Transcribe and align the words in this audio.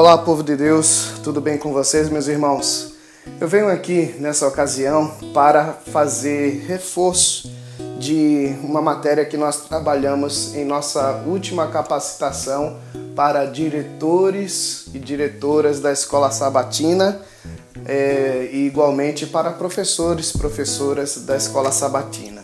Olá, 0.00 0.16
povo 0.16 0.42
de 0.42 0.56
Deus, 0.56 1.12
tudo 1.22 1.42
bem 1.42 1.58
com 1.58 1.74
vocês, 1.74 2.08
meus 2.08 2.26
irmãos? 2.26 2.94
Eu 3.38 3.46
venho 3.46 3.68
aqui 3.68 4.14
nessa 4.18 4.48
ocasião 4.48 5.12
para 5.34 5.74
fazer 5.74 6.64
reforço 6.66 7.52
de 7.98 8.56
uma 8.62 8.80
matéria 8.80 9.26
que 9.26 9.36
nós 9.36 9.68
trabalhamos 9.68 10.54
em 10.54 10.64
nossa 10.64 11.22
última 11.26 11.66
capacitação 11.66 12.78
para 13.14 13.44
diretores 13.44 14.86
e 14.94 14.98
diretoras 14.98 15.80
da 15.80 15.92
escola 15.92 16.30
sabatina 16.30 17.20
é, 17.84 18.48
e 18.50 18.66
igualmente 18.66 19.26
para 19.26 19.50
professores, 19.50 20.32
professoras 20.32 21.26
da 21.26 21.36
escola 21.36 21.70
sabatina. 21.70 22.42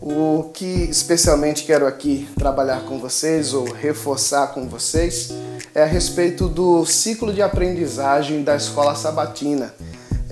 O 0.00 0.52
que 0.54 0.84
especialmente 0.88 1.64
quero 1.64 1.84
aqui 1.84 2.28
trabalhar 2.38 2.82
com 2.84 3.00
vocês 3.00 3.52
ou 3.54 3.64
reforçar 3.64 4.54
com 4.54 4.68
vocês 4.68 5.34
é 5.76 5.82
a 5.82 5.86
respeito 5.86 6.48
do 6.48 6.86
ciclo 6.86 7.30
de 7.34 7.42
aprendizagem 7.42 8.42
da 8.42 8.56
escola 8.56 8.94
sabatina, 8.94 9.74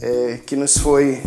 é, 0.01 0.39
que 0.47 0.57
nos 0.57 0.79
foi, 0.79 1.23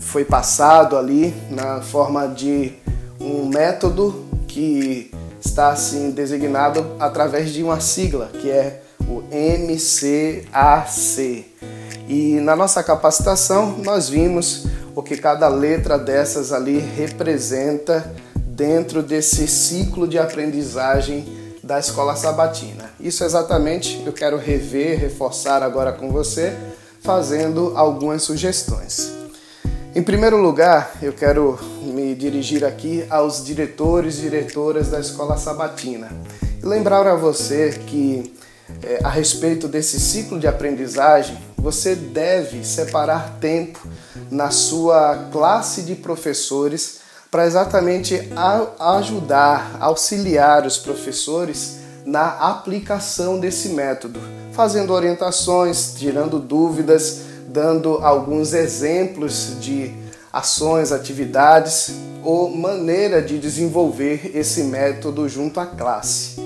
foi 0.00 0.24
passado 0.24 0.96
ali 0.96 1.34
na 1.50 1.82
forma 1.82 2.26
de 2.28 2.72
um 3.20 3.44
método 3.44 4.24
que 4.48 5.10
está 5.38 5.68
assim 5.68 6.12
designado 6.12 6.96
através 6.98 7.50
de 7.50 7.62
uma 7.62 7.78
sigla, 7.78 8.30
que 8.40 8.50
é 8.50 8.80
o 9.06 9.22
MCAC. 9.30 10.46
E 12.08 12.40
na 12.40 12.56
nossa 12.56 12.82
capacitação 12.82 13.76
nós 13.84 14.08
vimos 14.08 14.64
o 14.94 15.02
que 15.02 15.18
cada 15.18 15.46
letra 15.48 15.98
dessas 15.98 16.54
ali 16.54 16.78
representa 16.78 18.10
dentro 18.34 19.02
desse 19.02 19.46
ciclo 19.46 20.08
de 20.08 20.18
aprendizagem 20.18 21.35
da 21.66 21.80
escola 21.80 22.14
sabatina. 22.14 22.90
Isso 23.00 23.24
exatamente 23.24 24.00
eu 24.06 24.12
quero 24.12 24.38
rever, 24.38 25.00
reforçar 25.00 25.64
agora 25.64 25.92
com 25.92 26.12
você, 26.12 26.56
fazendo 27.00 27.72
algumas 27.74 28.22
sugestões. 28.22 29.12
Em 29.92 30.02
primeiro 30.02 30.36
lugar, 30.36 30.92
eu 31.02 31.12
quero 31.12 31.58
me 31.82 32.14
dirigir 32.14 32.64
aqui 32.64 33.04
aos 33.10 33.44
diretores 33.44 34.18
e 34.18 34.22
diretoras 34.22 34.88
da 34.88 35.00
escola 35.00 35.36
sabatina 35.36 36.08
e 36.62 36.64
lembrar 36.64 37.04
a 37.06 37.16
você 37.16 37.70
que 37.86 38.32
é, 38.84 39.00
a 39.02 39.08
respeito 39.08 39.66
desse 39.66 39.98
ciclo 39.98 40.38
de 40.38 40.46
aprendizagem, 40.46 41.36
você 41.56 41.96
deve 41.96 42.64
separar 42.64 43.38
tempo 43.40 43.80
na 44.30 44.50
sua 44.50 45.28
classe 45.32 45.82
de 45.82 45.96
professores 45.96 47.05
para 47.30 47.46
exatamente 47.46 48.28
ajudar, 48.78 49.76
auxiliar 49.80 50.66
os 50.66 50.76
professores 50.76 51.78
na 52.04 52.28
aplicação 52.28 53.38
desse 53.38 53.70
método, 53.70 54.20
fazendo 54.52 54.92
orientações, 54.92 55.94
tirando 55.96 56.38
dúvidas, 56.38 57.22
dando 57.48 57.98
alguns 57.98 58.52
exemplos 58.52 59.56
de 59.60 59.92
ações, 60.32 60.92
atividades 60.92 61.92
ou 62.22 62.54
maneira 62.54 63.22
de 63.22 63.38
desenvolver 63.38 64.32
esse 64.34 64.64
método 64.64 65.28
junto 65.28 65.58
à 65.58 65.66
classe. 65.66 66.40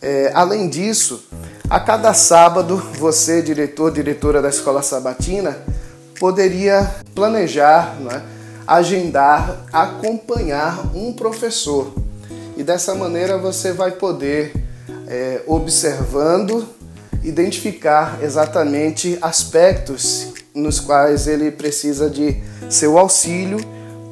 É, 0.00 0.30
além 0.34 0.68
disso, 0.68 1.24
a 1.70 1.80
cada 1.80 2.14
sábado, 2.14 2.76
você, 2.98 3.42
diretor, 3.42 3.90
diretora 3.90 4.40
da 4.40 4.48
escola 4.48 4.82
sabatina, 4.82 5.56
poderia 6.18 6.88
planejar, 7.14 7.96
é? 8.10 8.37
Agendar, 8.68 9.64
acompanhar 9.72 10.94
um 10.94 11.10
professor. 11.14 11.90
E 12.54 12.62
dessa 12.62 12.94
maneira 12.94 13.38
você 13.38 13.72
vai 13.72 13.92
poder, 13.92 14.52
é, 15.06 15.40
observando, 15.46 16.68
identificar 17.24 18.18
exatamente 18.22 19.16
aspectos 19.22 20.34
nos 20.54 20.80
quais 20.80 21.26
ele 21.26 21.50
precisa 21.50 22.10
de 22.10 22.42
seu 22.68 22.98
auxílio 22.98 23.58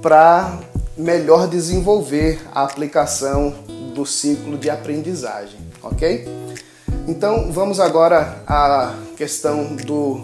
para 0.00 0.59
melhor 0.97 1.49
desenvolver 1.49 2.41
a 2.55 2.62
aplicação 2.62 3.55
do 3.95 4.06
ciclo 4.06 4.56
de 4.56 4.71
aprendizagem, 4.71 5.59
ok? 5.83 6.27
Então 7.06 7.53
vamos 7.53 7.78
agora 7.78 8.43
à 8.47 8.95
questão 9.16 9.77
do, 9.77 10.22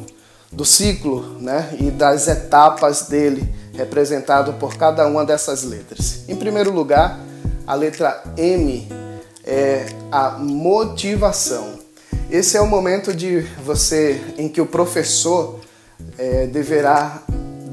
do 0.50 0.65
ciclo 0.65 1.38
né, 1.38 1.76
e 1.78 1.91
das 1.91 2.28
etapas 2.28 3.09
dele 3.09 3.62
representado 3.75 4.55
por 4.55 4.77
cada 4.77 5.06
uma 5.06 5.25
dessas 5.25 5.62
letras. 5.62 6.25
Em 6.28 6.37
primeiro 6.37 6.71
lugar, 6.71 7.19
a 7.66 7.75
letra 7.75 8.22
M 8.37 8.88
é 9.44 9.87
a 10.10 10.31
motivação. 10.31 11.81
Esse 12.31 12.56
é 12.56 12.60
o 12.60 12.66
momento 12.66 13.15
de 13.15 13.41
você 13.65 14.21
em 14.38 14.49
que 14.49 14.60
o 14.60 14.66
professor 14.66 15.60
é, 16.19 16.47
deverá 16.47 17.22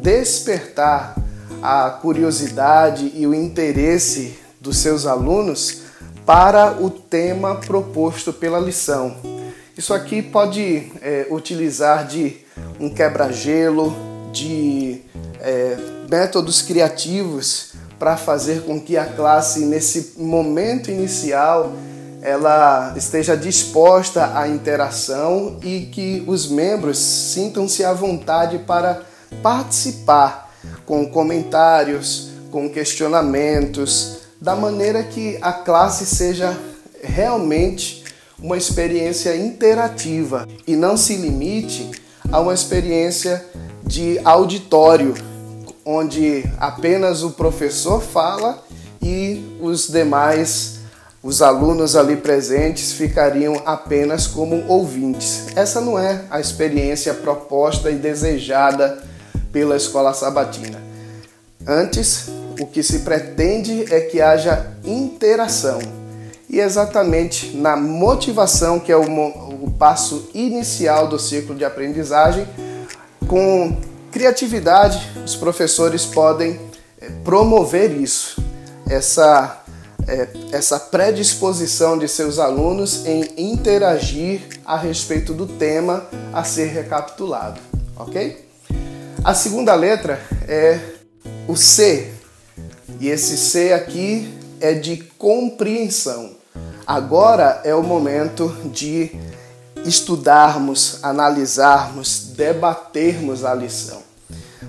despertar 0.02 1.16
a 1.62 1.90
curiosidade 1.90 3.12
e 3.16 3.28
o 3.28 3.34
interesse 3.34 4.38
dos 4.60 4.78
seus 4.78 5.06
alunos 5.06 5.82
para 6.26 6.82
o 6.82 6.90
tema 6.90 7.56
proposto 7.56 8.32
pela 8.32 8.60
lição. 8.60 9.16
Isso 9.78 9.94
aqui 9.94 10.22
pode 10.22 10.92
é, 11.02 11.28
utilizar 11.32 12.06
de 12.06 12.38
um 12.80 12.90
quebra-gelo, 12.90 13.96
de 14.32 15.02
é, 15.40 15.78
métodos 16.10 16.62
criativos 16.62 17.74
para 17.98 18.16
fazer 18.16 18.64
com 18.64 18.80
que 18.80 18.98
a 18.98 19.06
classe, 19.06 19.66
nesse 19.66 20.14
momento 20.18 20.90
inicial, 20.90 21.74
ela 22.22 22.94
esteja 22.98 23.36
disposta 23.36 24.38
à 24.38 24.48
interação 24.48 25.58
e 25.64 25.90
que 25.92 26.24
os 26.28 26.50
membros 26.50 26.98
sintam-se 26.98 27.84
à 27.84 27.94
vontade 27.94 28.60
para 28.60 29.04
participar 29.42 30.54
com 30.86 31.10
comentários, 31.10 32.30
com 32.52 32.70
questionamentos, 32.70 34.18
da 34.42 34.56
maneira 34.56 35.04
que 35.04 35.38
a 35.42 35.54
classe 35.54 36.06
seja 36.06 36.58
realmente 37.02 38.04
uma 38.42 38.58
experiência 38.58 39.36
interativa 39.36 40.48
e 40.66 40.76
não 40.76 40.96
se 40.96 41.16
limite 41.16 41.92
a 42.32 42.40
uma 42.40 42.54
experiência 42.54 43.46
de 43.84 44.20
auditório, 44.24 45.14
onde 45.92 46.46
apenas 46.60 47.24
o 47.24 47.32
professor 47.32 48.00
fala 48.00 48.64
e 49.02 49.58
os 49.60 49.88
demais, 49.88 50.82
os 51.24 51.42
alunos 51.42 51.96
ali 51.96 52.16
presentes, 52.16 52.92
ficariam 52.92 53.60
apenas 53.66 54.28
como 54.28 54.64
ouvintes. 54.68 55.48
Essa 55.56 55.82
não 55.82 55.98
é 55.98 56.26
a 56.30 56.40
experiência 56.40 57.12
proposta 57.16 57.90
e 57.90 57.96
desejada 57.96 59.02
pela 59.52 59.76
escola 59.76 60.14
sabatina. 60.14 60.80
Antes, 61.66 62.30
o 62.60 62.68
que 62.68 62.84
se 62.84 63.00
pretende 63.00 63.92
é 63.92 64.02
que 64.02 64.22
haja 64.22 64.68
interação. 64.86 65.80
E 66.48 66.60
exatamente 66.60 67.58
na 67.58 67.76
motivação, 67.76 68.80
que 68.80 68.92
é 68.92 68.98
o, 68.98 69.02
o 69.02 69.72
passo 69.72 70.30
inicial 70.36 71.08
do 71.08 71.18
ciclo 71.18 71.56
de 71.56 71.66
aprendizagem, 71.66 72.48
com 73.28 73.89
criatividade, 74.12 75.10
os 75.26 75.36
professores 75.36 76.06
podem 76.06 76.60
é, 77.00 77.10
promover 77.24 77.92
isso, 77.92 78.44
essa, 78.90 79.64
é, 80.08 80.28
essa 80.52 80.80
predisposição 80.80 81.98
de 81.98 82.08
seus 82.08 82.40
alunos 82.40 83.06
em 83.06 83.26
interagir 83.38 84.42
a 84.66 84.78
respeito 84.78 85.34
do 85.34 85.48
tema 85.48 86.08
a 86.34 86.44
ser 86.44 86.68
recapitulado, 86.68 87.60
ok? 87.96 88.48
A 89.24 89.34
segunda 89.34 89.76
letra 89.76 90.22
é 90.48 90.80
o 91.48 91.56
C, 91.56 92.12
e 93.00 93.08
esse 93.08 93.38
C 93.38 93.74
aqui 93.74 94.34
é 94.60 94.74
de 94.74 94.98
compreensão. 95.18 96.38
Agora 96.86 97.62
é 97.64 97.76
o 97.76 97.84
momento 97.84 98.50
de 98.72 99.12
estudarmos, 99.90 101.00
analisarmos, 101.04 102.32
debatermos 102.36 103.44
a 103.44 103.54
lição. 103.54 104.02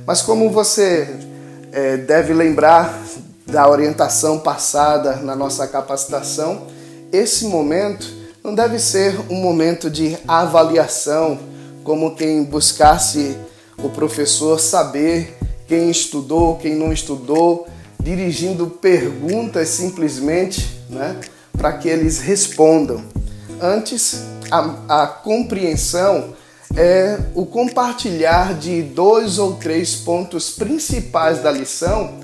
Mas 0.06 0.22
como 0.22 0.50
você 0.50 1.08
é, 1.70 1.98
deve 1.98 2.32
lembrar 2.32 2.98
da 3.46 3.68
orientação 3.68 4.38
passada 4.38 5.16
na 5.16 5.36
nossa 5.36 5.66
capacitação, 5.68 6.66
esse 7.12 7.44
momento 7.44 8.06
não 8.42 8.54
deve 8.54 8.78
ser 8.78 9.20
um 9.30 9.36
momento 9.36 9.90
de 9.90 10.16
avaliação, 10.26 11.38
como 11.84 12.16
quem 12.16 12.42
buscasse 12.42 13.36
o 13.78 13.88
professor 13.88 14.58
saber 14.58 15.36
quem 15.66 15.90
estudou, 15.90 16.56
quem 16.56 16.74
não 16.74 16.92
estudou, 16.92 17.68
dirigindo 18.02 18.66
perguntas 18.66 19.68
simplesmente 19.68 20.80
né, 20.88 21.16
para 21.52 21.72
que 21.74 21.88
eles 21.88 22.18
respondam. 22.18 23.04
Antes, 23.60 24.22
a, 24.50 25.02
a 25.02 25.06
compreensão 25.06 26.34
é 26.76 27.18
o 27.34 27.44
compartilhar 27.44 28.54
de 28.54 28.82
dois 28.82 29.38
ou 29.38 29.54
três 29.54 29.96
pontos 29.96 30.50
principais 30.50 31.42
da 31.42 31.50
lição 31.50 32.14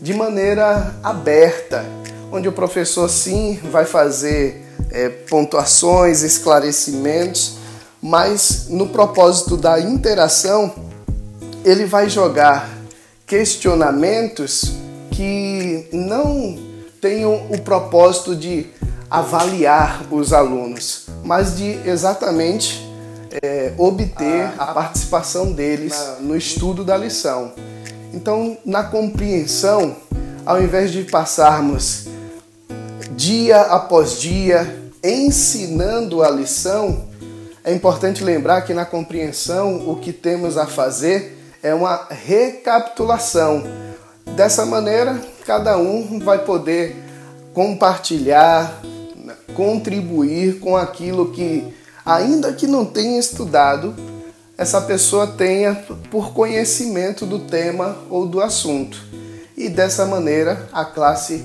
de 0.00 0.14
maneira 0.14 0.94
aberta, 1.02 1.84
onde 2.30 2.48
o 2.48 2.52
professor 2.52 3.08
sim 3.08 3.58
vai 3.70 3.84
fazer 3.84 4.64
é, 4.90 5.08
pontuações, 5.08 6.22
esclarecimentos, 6.22 7.56
mas 8.00 8.68
no 8.68 8.88
propósito 8.88 9.56
da 9.56 9.80
interação, 9.80 10.72
ele 11.64 11.84
vai 11.84 12.08
jogar 12.08 12.70
questionamentos 13.26 14.72
que 15.10 15.88
não 15.92 16.56
tenham 17.00 17.46
o 17.50 17.60
propósito 17.60 18.36
de 18.36 18.66
avaliar 19.10 20.06
os 20.10 20.32
alunos, 20.32 21.07
mas 21.24 21.56
de 21.56 21.80
exatamente 21.88 22.88
é, 23.42 23.72
obter 23.76 24.52
a 24.58 24.66
participação 24.66 25.52
deles 25.52 25.94
no 26.20 26.36
estudo 26.36 26.84
da 26.84 26.96
lição. 26.96 27.52
Então, 28.12 28.56
na 28.64 28.84
compreensão, 28.84 29.96
ao 30.44 30.62
invés 30.62 30.90
de 30.90 31.04
passarmos 31.04 32.06
dia 33.16 33.60
após 33.62 34.18
dia 34.18 34.90
ensinando 35.02 36.22
a 36.22 36.30
lição, 36.30 37.06
é 37.64 37.72
importante 37.72 38.24
lembrar 38.24 38.62
que 38.62 38.72
na 38.72 38.86
compreensão 38.86 39.88
o 39.88 39.96
que 39.96 40.12
temos 40.12 40.56
a 40.56 40.66
fazer 40.66 41.36
é 41.62 41.74
uma 41.74 42.06
recapitulação. 42.10 43.62
Dessa 44.34 44.64
maneira, 44.64 45.20
cada 45.44 45.76
um 45.76 46.18
vai 46.20 46.38
poder 46.38 46.96
compartilhar, 47.52 48.80
contribuir 49.58 50.60
com 50.60 50.76
aquilo 50.76 51.32
que, 51.32 51.74
ainda 52.06 52.52
que 52.52 52.68
não 52.68 52.84
tenha 52.84 53.18
estudado, 53.18 53.92
essa 54.56 54.80
pessoa 54.80 55.26
tenha 55.26 55.74
por 56.12 56.32
conhecimento 56.32 57.26
do 57.26 57.40
tema 57.40 57.98
ou 58.08 58.24
do 58.24 58.40
assunto. 58.40 59.04
E 59.56 59.68
dessa 59.68 60.06
maneira 60.06 60.68
a 60.72 60.84
classe 60.84 61.44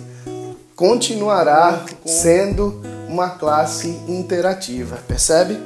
continuará 0.75 1.83
sendo 2.06 2.83
uma 3.10 3.31
classe 3.31 3.88
interativa, 4.07 5.00
percebe? 5.07 5.60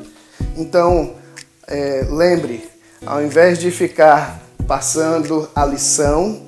Então, 0.56 1.16
é, 1.68 2.08
lembre, 2.10 2.64
ao 3.06 3.22
invés 3.22 3.60
de 3.60 3.72
ficar 3.72 4.42
passando 4.66 5.50
a 5.54 5.66
lição, 5.66 6.44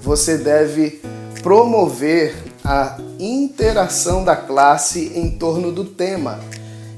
você 0.00 0.38
deve 0.38 1.02
promover 1.42 2.45
a 2.66 2.98
interação 3.20 4.24
da 4.24 4.34
classe 4.34 5.12
em 5.14 5.30
torno 5.30 5.70
do 5.70 5.84
tema. 5.84 6.40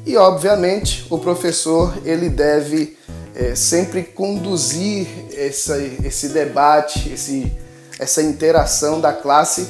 E 0.07 0.17
obviamente 0.17 1.07
o 1.11 1.19
professor 1.19 1.93
ele 2.07 2.31
deve 2.31 2.97
é, 3.35 3.55
sempre 3.55 4.03
conduzir 4.03 5.07
essa, 5.37 5.79
esse 6.03 6.31
debate, 6.31 7.13
esse, 7.13 7.53
essa 7.99 8.23
interação 8.23 8.99
da 8.99 9.13
classe, 9.13 9.69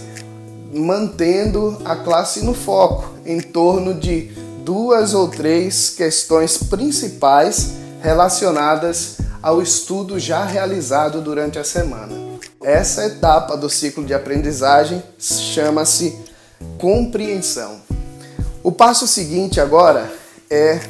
mantendo 0.73 1.77
a 1.85 1.97
classe 1.97 2.45
no 2.45 2.55
foco, 2.55 3.13
em 3.27 3.41
torno 3.41 3.93
de 3.93 4.31
duas 4.65 5.15
ou 5.15 5.27
três 5.27 5.91
questões 5.91 6.59
principais 6.59 7.73
relacionadas 8.01 9.17
ao 9.43 9.61
estudo 9.61 10.17
já 10.17 10.45
realizado 10.45 11.21
durante 11.21 11.59
a 11.59 11.65
semana. 11.65 12.29
Essa 12.63 13.07
etapa 13.07 13.57
do 13.57 13.71
ciclo 13.71 14.05
de 14.05 14.13
aprendizagem 14.13 15.01
chama-se 15.17 16.19
compreensão. 16.77 17.81
O 18.65 18.73
passo 18.73 19.07
seguinte 19.07 19.61
agora 19.61 20.11
é 20.51 20.81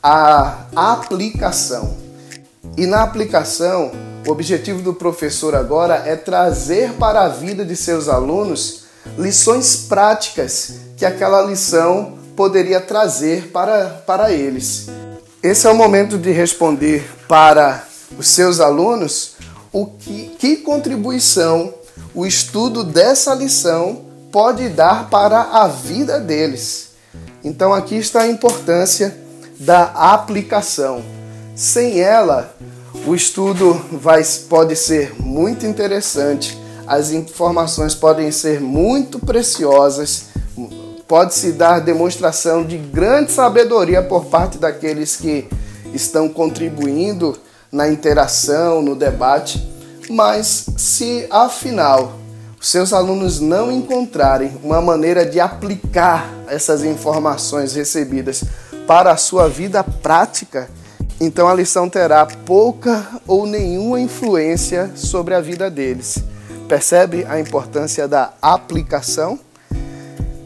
a 0.00 0.66
aplicação. 0.76 1.96
E 2.76 2.86
na 2.86 3.02
aplicação, 3.02 3.90
o 4.24 4.30
objetivo 4.30 4.80
do 4.80 4.94
professor 4.94 5.56
agora 5.56 6.04
é 6.06 6.14
trazer 6.14 6.92
para 6.92 7.22
a 7.22 7.28
vida 7.28 7.64
de 7.64 7.74
seus 7.74 8.08
alunos 8.08 8.84
lições 9.18 9.86
práticas 9.88 10.74
que 10.96 11.04
aquela 11.04 11.42
lição 11.42 12.16
poderia 12.36 12.80
trazer 12.80 13.48
para, 13.48 14.02
para 14.06 14.30
eles. 14.30 14.86
Esse 15.42 15.66
é 15.66 15.70
o 15.70 15.74
momento 15.74 16.16
de 16.16 16.30
responder 16.30 17.04
para 17.26 17.84
os 18.16 18.28
seus 18.28 18.60
alunos 18.60 19.34
o 19.76 19.84
que, 19.84 20.30
que 20.38 20.56
contribuição 20.56 21.74
o 22.14 22.24
estudo 22.24 22.82
dessa 22.82 23.34
lição 23.34 24.06
pode 24.32 24.70
dar 24.70 25.10
para 25.10 25.38
a 25.38 25.68
vida 25.68 26.18
deles. 26.18 26.92
Então 27.44 27.74
aqui 27.74 27.96
está 27.96 28.22
a 28.22 28.28
importância 28.28 29.14
da 29.60 29.84
aplicação. 29.84 31.04
Sem 31.54 32.00
ela, 32.00 32.56
o 33.06 33.14
estudo 33.14 33.74
vai, 33.92 34.24
pode 34.48 34.74
ser 34.76 35.14
muito 35.20 35.66
interessante, 35.66 36.58
as 36.86 37.10
informações 37.10 37.94
podem 37.94 38.30
ser 38.32 38.62
muito 38.62 39.18
preciosas, 39.18 40.28
pode-se 41.06 41.52
dar 41.52 41.80
demonstração 41.80 42.64
de 42.64 42.78
grande 42.78 43.30
sabedoria 43.30 44.02
por 44.02 44.24
parte 44.24 44.56
daqueles 44.56 45.16
que 45.16 45.46
estão 45.92 46.30
contribuindo 46.30 47.38
na 47.70 47.88
interação, 47.88 48.82
no 48.82 48.94
debate, 48.94 49.66
mas 50.08 50.66
se 50.76 51.26
afinal 51.30 52.12
seus 52.60 52.92
alunos 52.92 53.38
não 53.38 53.70
encontrarem 53.70 54.58
uma 54.62 54.80
maneira 54.80 55.24
de 55.24 55.38
aplicar 55.38 56.28
essas 56.48 56.82
informações 56.82 57.74
recebidas 57.74 58.42
para 58.86 59.12
a 59.12 59.16
sua 59.16 59.48
vida 59.48 59.84
prática, 59.84 60.68
então 61.20 61.48
a 61.48 61.54
lição 61.54 61.88
terá 61.88 62.26
pouca 62.26 63.06
ou 63.26 63.46
nenhuma 63.46 64.00
influência 64.00 64.90
sobre 64.96 65.34
a 65.34 65.40
vida 65.40 65.70
deles. 65.70 66.18
Percebe 66.68 67.24
a 67.28 67.38
importância 67.38 68.08
da 68.08 68.32
aplicação? 68.42 69.38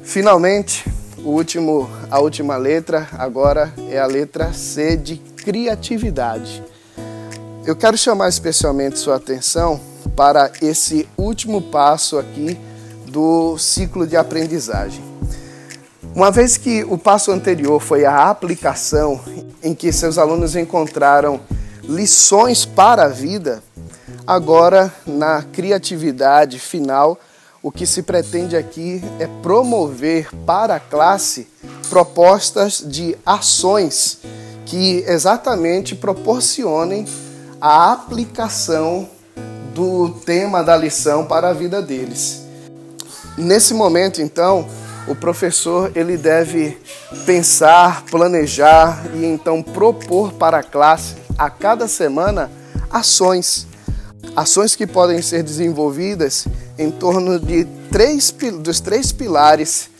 Finalmente, 0.02 0.84
o 1.24 1.30
último, 1.30 1.88
a 2.10 2.18
última 2.18 2.56
letra 2.56 3.08
agora 3.12 3.72
é 3.88 3.98
a 3.98 4.06
letra 4.06 4.52
C 4.52 4.96
de 4.96 5.16
criatividade. 5.16 6.62
Eu 7.66 7.76
quero 7.76 7.96
chamar 7.96 8.30
especialmente 8.30 8.98
sua 8.98 9.16
atenção 9.16 9.78
para 10.16 10.50
esse 10.62 11.06
último 11.16 11.60
passo 11.60 12.18
aqui 12.18 12.58
do 13.06 13.58
ciclo 13.58 14.06
de 14.06 14.16
aprendizagem. 14.16 15.04
Uma 16.14 16.30
vez 16.30 16.56
que 16.56 16.82
o 16.84 16.96
passo 16.96 17.30
anterior 17.30 17.78
foi 17.78 18.06
a 18.06 18.30
aplicação, 18.30 19.20
em 19.62 19.74
que 19.74 19.92
seus 19.92 20.16
alunos 20.16 20.56
encontraram 20.56 21.38
lições 21.84 22.64
para 22.64 23.04
a 23.04 23.08
vida, 23.08 23.62
agora 24.26 24.92
na 25.06 25.42
criatividade 25.42 26.58
final, 26.58 27.20
o 27.62 27.70
que 27.70 27.84
se 27.84 28.02
pretende 28.02 28.56
aqui 28.56 29.02
é 29.18 29.26
promover 29.42 30.30
para 30.46 30.76
a 30.76 30.80
classe 30.80 31.46
propostas 31.90 32.82
de 32.84 33.18
ações 33.24 34.18
que 34.64 35.04
exatamente 35.06 35.94
proporcionem 35.94 37.04
a 37.60 37.92
aplicação 37.92 39.08
do 39.74 40.10
tema 40.24 40.64
da 40.64 40.76
lição 40.76 41.26
para 41.26 41.50
a 41.50 41.52
vida 41.52 41.82
deles. 41.82 42.42
Nesse 43.36 43.74
momento, 43.74 44.20
então, 44.20 44.66
o 45.06 45.14
professor 45.14 45.92
ele 45.94 46.16
deve 46.16 46.78
pensar, 47.26 48.04
planejar 48.04 49.02
e 49.14 49.24
então 49.24 49.62
propor 49.62 50.32
para 50.32 50.58
a 50.58 50.62
classe 50.62 51.14
a 51.38 51.48
cada 51.50 51.88
semana 51.88 52.50
ações. 52.90 53.66
Ações 54.36 54.76
que 54.76 54.86
podem 54.86 55.22
ser 55.22 55.42
desenvolvidas 55.42 56.46
em 56.78 56.90
torno 56.90 57.38
de 57.38 57.64
três, 57.90 58.34
dos 58.62 58.80
três 58.80 59.12
pilares 59.12 59.90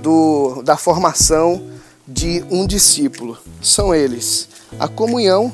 do, 0.00 0.62
da 0.62 0.76
formação 0.76 1.62
de 2.06 2.44
um 2.50 2.66
discípulo. 2.66 3.38
São 3.62 3.94
eles 3.94 4.48
a 4.78 4.88
comunhão, 4.88 5.52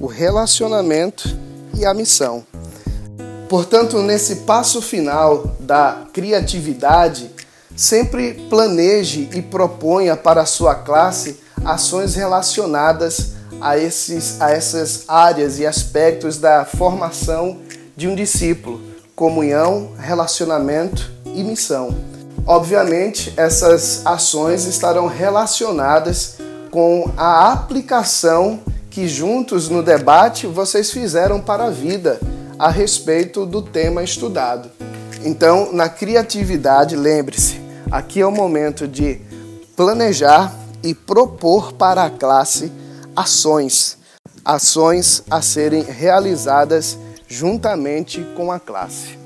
o 0.00 0.06
relacionamento 0.06 1.28
e 1.76 1.84
a 1.84 1.92
missão. 1.92 2.44
Portanto, 3.48 4.00
nesse 4.00 4.36
passo 4.36 4.80
final 4.80 5.56
da 5.60 6.04
criatividade, 6.12 7.30
sempre 7.76 8.34
planeje 8.48 9.28
e 9.34 9.42
proponha 9.42 10.16
para 10.16 10.42
a 10.42 10.46
sua 10.46 10.74
classe 10.74 11.38
ações 11.64 12.14
relacionadas 12.14 13.32
a, 13.60 13.76
esses, 13.76 14.40
a 14.40 14.50
essas 14.50 15.04
áreas 15.06 15.58
e 15.58 15.66
aspectos 15.66 16.38
da 16.38 16.64
formação 16.64 17.58
de 17.96 18.08
um 18.08 18.14
discípulo: 18.14 18.80
comunhão, 19.14 19.92
relacionamento 19.98 21.10
e 21.26 21.42
missão. 21.42 21.94
Obviamente, 22.46 23.32
essas 23.36 24.04
ações 24.06 24.64
estarão 24.64 25.06
relacionadas 25.06 26.36
com 26.70 27.10
a 27.16 27.52
aplicação 27.52 28.60
que 29.00 29.08
juntos 29.08 29.70
no 29.70 29.82
debate 29.82 30.46
vocês 30.46 30.90
fizeram 30.90 31.40
para 31.40 31.64
a 31.64 31.70
vida 31.70 32.20
a 32.58 32.68
respeito 32.68 33.46
do 33.46 33.62
tema 33.62 34.02
estudado. 34.02 34.70
Então, 35.24 35.72
na 35.72 35.88
criatividade, 35.88 36.96
lembre-se, 36.96 37.58
aqui 37.90 38.20
é 38.20 38.26
o 38.26 38.30
momento 38.30 38.86
de 38.86 39.18
planejar 39.74 40.54
e 40.82 40.92
propor 40.94 41.72
para 41.72 42.04
a 42.04 42.10
classe 42.10 42.70
ações, 43.16 43.96
ações 44.44 45.22
a 45.30 45.40
serem 45.40 45.82
realizadas 45.82 46.98
juntamente 47.26 48.22
com 48.36 48.52
a 48.52 48.60
classe. 48.60 49.18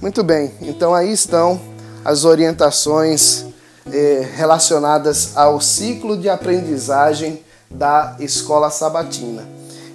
Muito 0.00 0.22
bem, 0.22 0.52
então 0.62 0.94
aí 0.94 1.12
estão 1.12 1.60
as 2.04 2.24
orientações 2.24 3.46
eh, 3.92 4.24
relacionadas 4.36 5.36
ao 5.36 5.60
ciclo 5.60 6.16
de 6.16 6.28
aprendizagem 6.28 7.44
da 7.70 8.16
Escola 8.20 8.70
Sabatina. 8.70 9.44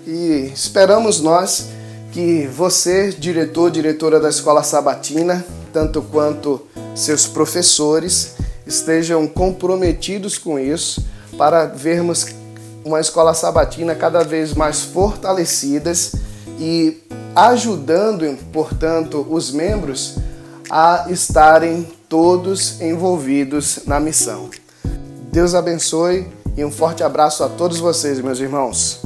E 0.05 0.51
esperamos 0.53 1.19
nós 1.19 1.67
que 2.11 2.47
você, 2.47 3.11
diretor, 3.11 3.71
diretora 3.71 4.19
da 4.19 4.29
Escola 4.29 4.63
Sabatina, 4.63 5.45
tanto 5.71 6.01
quanto 6.01 6.65
seus 6.95 7.25
professores, 7.27 8.35
estejam 8.65 9.27
comprometidos 9.27 10.37
com 10.37 10.59
isso 10.59 11.05
para 11.37 11.65
vermos 11.65 12.25
uma 12.83 12.99
escola 12.99 13.33
sabatina 13.33 13.95
cada 13.95 14.23
vez 14.23 14.53
mais 14.53 14.81
fortalecidas 14.81 16.13
e 16.59 17.01
ajudando, 17.35 18.37
portanto, 18.51 19.25
os 19.29 19.51
membros 19.51 20.15
a 20.69 21.05
estarem 21.09 21.87
todos 22.09 22.81
envolvidos 22.81 23.81
na 23.85 23.99
missão. 23.99 24.49
Deus 25.31 25.53
abençoe 25.53 26.27
e 26.55 26.65
um 26.65 26.71
forte 26.71 27.03
abraço 27.03 27.43
a 27.43 27.49
todos 27.49 27.79
vocês, 27.79 28.19
meus 28.19 28.39
irmãos. 28.39 29.00